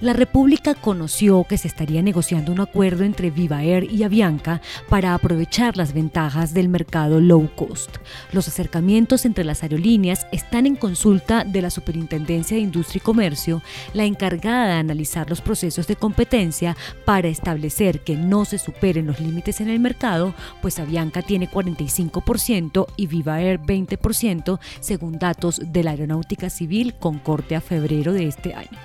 [0.00, 5.12] La República conoció que se estaría negociando un acuerdo entre Viva Air y Avianca para
[5.12, 7.96] aprovechar las ventajas del mercado low cost.
[8.30, 13.60] Los acercamientos entre las aerolíneas están en consulta de la Superintendencia de Industria y Comercio,
[13.92, 19.18] la encargada de analizar los procesos de competencia para establecer que no se superen los
[19.18, 25.82] límites en el mercado, pues Avianca tiene 45% y Viva Air 20%, según datos de
[25.82, 28.78] la Aeronáutica Civil con corte a febrero de este año.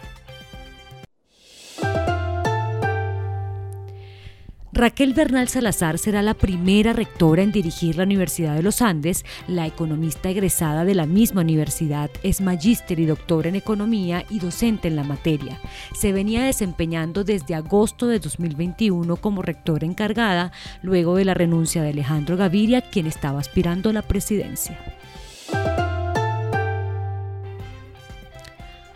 [4.76, 9.24] Raquel Bernal Salazar será la primera rectora en dirigir la Universidad de los Andes.
[9.48, 14.88] La economista egresada de la misma universidad es magíster y doctora en economía y docente
[14.88, 15.60] en la materia.
[15.96, 21.90] Se venía desempeñando desde agosto de 2021 como rectora encargada, luego de la renuncia de
[21.90, 24.80] Alejandro Gaviria, quien estaba aspirando a la presidencia.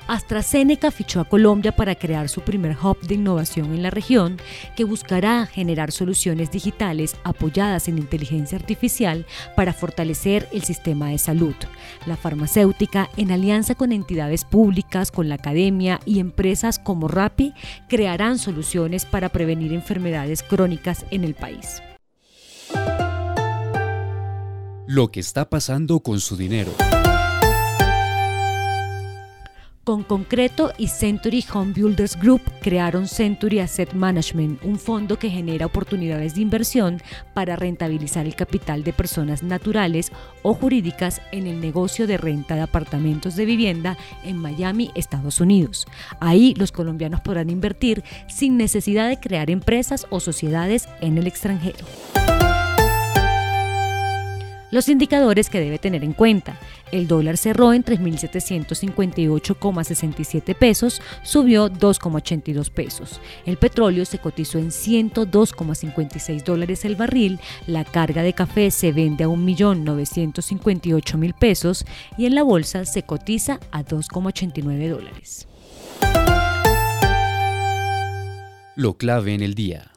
[0.07, 4.37] AstraZeneca fichó a Colombia para crear su primer hub de innovación en la región
[4.75, 11.55] que buscará generar soluciones digitales apoyadas en inteligencia artificial para fortalecer el sistema de salud.
[12.05, 17.53] La farmacéutica, en alianza con entidades públicas, con la academia y empresas como Rappi,
[17.87, 21.81] crearán soluciones para prevenir enfermedades crónicas en el país.
[24.87, 26.71] Lo que está pasando con su dinero.
[29.87, 35.65] Con Concreto y Century Home Builders Group crearon Century Asset Management, un fondo que genera
[35.65, 37.01] oportunidades de inversión
[37.33, 42.63] para rentabilizar el capital de personas naturales o jurídicas en el negocio de renta de
[42.63, 45.87] apartamentos de vivienda en Miami, Estados Unidos.
[46.19, 51.85] Ahí los colombianos podrán invertir sin necesidad de crear empresas o sociedades en el extranjero.
[54.69, 56.59] Los indicadores que debe tener en cuenta.
[56.91, 63.21] El dólar cerró en 3.758,67 pesos, subió 2,82 pesos.
[63.45, 69.23] El petróleo se cotizó en 102,56 dólares el barril, la carga de café se vende
[69.23, 71.85] a 1.958.000 pesos
[72.17, 75.47] y en la bolsa se cotiza a 2,89 dólares.
[78.75, 79.91] Lo clave en el día.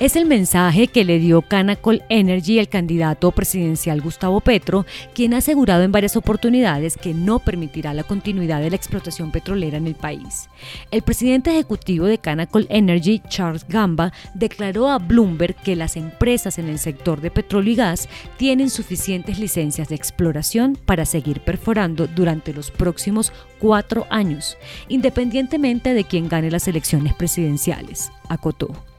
[0.00, 5.38] Es el mensaje que le dio Canacol Energy al candidato presidencial Gustavo Petro, quien ha
[5.38, 9.94] asegurado en varias oportunidades que no permitirá la continuidad de la explotación petrolera en el
[9.94, 10.48] país.
[10.90, 16.70] El presidente ejecutivo de Canacol Energy, Charles Gamba, declaró a Bloomberg que las empresas en
[16.70, 18.08] el sector de petróleo y gas
[18.38, 24.56] tienen suficientes licencias de exploración para seguir perforando durante los próximos cuatro años,
[24.88, 28.89] independientemente de quién gane las elecciones presidenciales, acotó.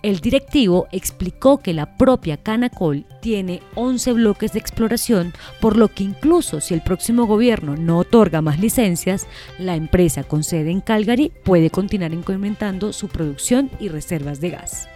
[0.00, 6.04] El directivo explicó que la propia Canacol tiene 11 bloques de exploración, por lo que
[6.04, 9.26] incluso si el próximo gobierno no otorga más licencias,
[9.58, 14.88] la empresa con sede en Calgary puede continuar incrementando su producción y reservas de gas.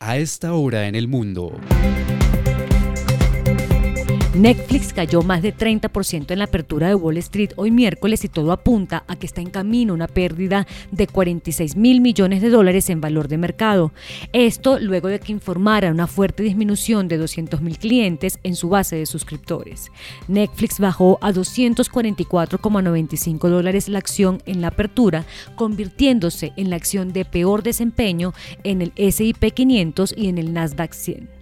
[0.00, 1.52] A esta hora en el mundo.
[4.34, 8.52] Netflix cayó más de 30% en la apertura de Wall Street hoy miércoles y todo
[8.52, 13.02] apunta a que está en camino una pérdida de 46 mil millones de dólares en
[13.02, 13.92] valor de mercado.
[14.32, 18.96] Esto luego de que informara una fuerte disminución de 200 mil clientes en su base
[18.96, 19.92] de suscriptores.
[20.28, 25.26] Netflix bajó a 244,95 dólares la acción en la apertura,
[25.56, 28.32] convirtiéndose en la acción de peor desempeño
[28.64, 31.41] en el SIP 500 y en el Nasdaq 100.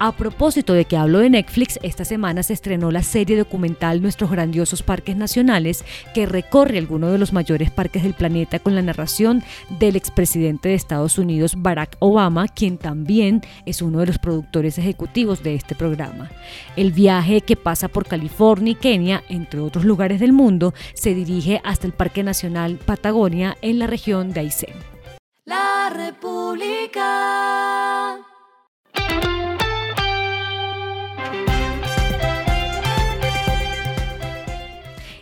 [0.00, 4.30] A propósito de que hablo de Netflix, esta semana se estrenó la serie documental Nuestros
[4.30, 5.84] grandiosos parques nacionales,
[6.14, 9.42] que recorre algunos de los mayores parques del planeta con la narración
[9.80, 15.42] del expresidente de Estados Unidos, Barack Obama, quien también es uno de los productores ejecutivos
[15.42, 16.30] de este programa.
[16.76, 21.60] El viaje que pasa por California y Kenia, entre otros lugares del mundo, se dirige
[21.64, 24.74] hasta el Parque Nacional Patagonia en la región de Aysén.
[25.44, 27.08] La República.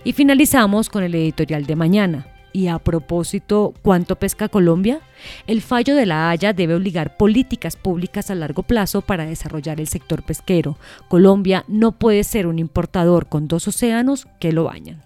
[0.06, 2.28] Y finalizamos con el editorial de mañana.
[2.52, 5.00] Y a propósito, ¿cuánto pesca Colombia?
[5.48, 9.88] El fallo de la Haya debe obligar políticas públicas a largo plazo para desarrollar el
[9.88, 10.78] sector pesquero.
[11.08, 15.02] Colombia no puede ser un importador con dos océanos que lo bañan.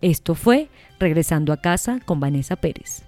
[0.00, 3.04] Esto fue Regresando a casa con Vanessa Pérez.